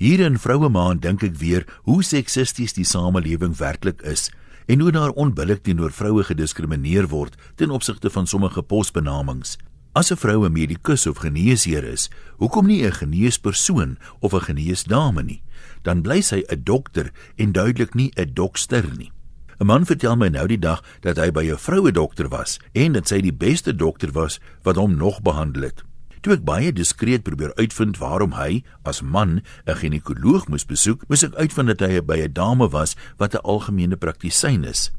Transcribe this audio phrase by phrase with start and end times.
[0.00, 4.30] Hier in Vroue Maand dink ek weer hoe seksisties die samelewing werklik is
[4.64, 9.58] en hoe daar onbillik teenoor vroue gediskrimineer word ten opsigte van sommige posbenamings.
[9.92, 12.08] As 'n vrou 'n medikus of geneesheer is,
[12.40, 15.42] hoekom nie 'n geneespersoon of 'n geneesdame nie?
[15.82, 19.12] Dan bly sy 'n dokter en duidelik nie 'n dokster nie.
[19.60, 22.92] 'n Man vertel my nou die dag dat hy by 'n vroue dokter was en
[22.92, 25.89] dat sy die beste dokter was wat hom nog behandel het.
[26.20, 31.24] Toe ek baie diskreet probeer uitvind waarom hy as man 'n ginekoloog moes besoek, moes
[31.24, 34.90] ek uitvind dat hy by 'n dame was wat 'n algemene praktisyn is.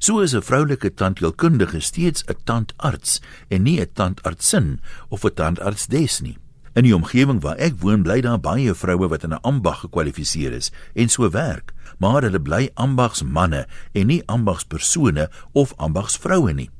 [0.00, 6.20] So is 'n vroulike tandheelkundige steeds 'n tandarts en nie 'n tandartsin of 'n tandartsdes
[6.20, 6.38] nie.
[6.74, 10.52] In die omgewing waar ek woon, bly daar baie vroue wat in 'n ambag gekwalifiseer
[10.52, 16.70] is en so werk, maar hulle bly ambagsmanne en nie ambagspersone of ambagsvroue nie.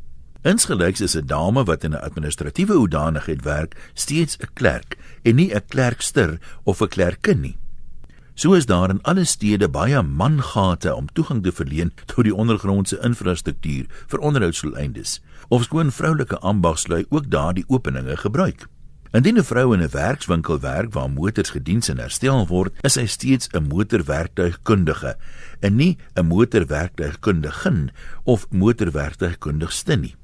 [0.47, 5.53] Insgelyks is 'n dame wat in 'n administratiewe hoedanigheid werk, steeds 'n klerk en nie
[5.55, 7.57] 'n klerkster of 'n klerkin nie.
[8.35, 12.99] So is daar in alle stede baie mangate om toegang te verleen tot die ondergrondse
[13.03, 15.21] infrastruktuur vir onderhoudsdoeleindes.
[15.49, 18.67] Ofskoon vroulike ambagslui ook daardie openinge gebruik.
[19.11, 23.07] Indien 'n vrou in 'n werkswinkel werk waar motors gediens en herstel word, is sy
[23.07, 25.17] steeds 'n motorwerktuigkundige
[25.61, 27.91] en nie 'n motorwerktuigkundigin
[28.25, 30.15] of motorwerktuigkundigste nie.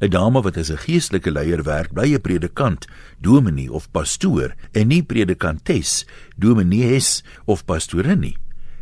[0.00, 2.86] 'n Dame wat as 'n geestelike leier werk, bly 'n predikant,
[3.20, 8.36] dominee of pastoor en nie predikantes, dominees of pastorin nie.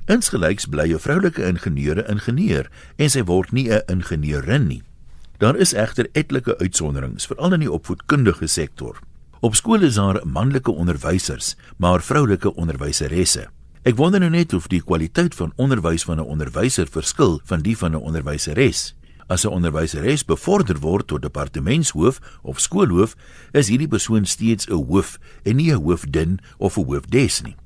[0.07, 4.83] Insgelyks bly 'n vroulike ingenieur 'n ingenieur en sy word nie 'n ingenieurin nie.
[5.39, 8.99] Daar is egter etlike uitsonderings, veral in die opvoedkundige sektor.
[9.41, 13.49] Op skole is daar manlike onderwysers, maar vroulike onderwyseresse.
[13.83, 17.77] Ek wonder nou net of die kwaliteit van onderwys van 'n onderwyser verskil van die
[17.77, 18.95] van 'n onderwyseres.
[19.29, 23.15] As 'n onderwyseres bevorder word tot departementshoof of skoolhoof,
[23.53, 27.57] is hierdie persoon steeds 'n hoof en nie 'n hoofdin of 'n hoofdes nie.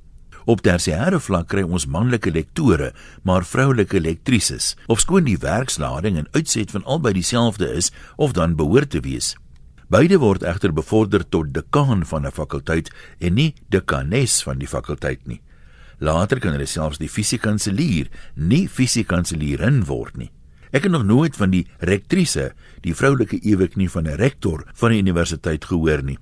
[0.45, 4.77] Op tersiêre vlak kry ons manlike lektore, maar vroulike lektrises.
[4.87, 9.37] Of skoon die werkslading en uitset van albei dieselfde is of dan behoort te wees.
[9.89, 15.27] Beide word egter bevorder tot dekaan van 'n fakulteit en nie dekanes van die fakulteit
[15.27, 15.41] nie.
[15.99, 20.31] Later kan hulle selfs die fisiekanselier, nie fisiekanselierin word nie.
[20.73, 24.91] Ek het nog nooit van die rektrise, die vroulike ewig nie van 'n rektor van
[24.93, 26.19] 'n universiteit gehoor nie.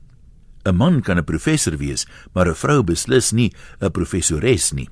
[0.67, 4.89] 'n Man kan 'n professor wees, maar 'n vrou beslis nie 'n professores nie.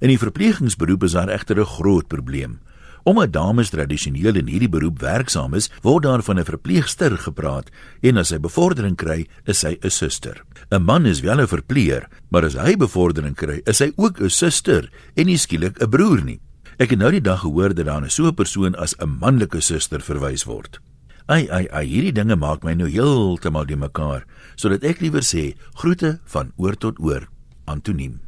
[0.00, 2.60] In die verpleegingsberoep is daar egter 'n groot probleem.
[3.02, 8.16] Omdat dames tradisioneel in hierdie beroep werksaam is, word daar van 'n verpleegster gepraat en
[8.16, 10.44] as hy bevordering kry, is sy 'n suster.
[10.70, 14.30] 'n Man is wel 'n verpleeër, maar as hy bevordering kry, is hy ook 'n
[14.30, 16.40] suster en nie skielik 'n broer nie.
[16.80, 19.60] Ek het nou die dag gehoor dat daar 'n so 'n persoon as 'n manlike
[19.60, 20.80] suster verwys word.
[21.28, 24.24] Ai ai ai, hierdie dinge maak my nou heeltemal die mekaar,
[24.56, 27.28] sodat ek liewer sê groete van oor tot oor,
[27.66, 28.20] Antoniem.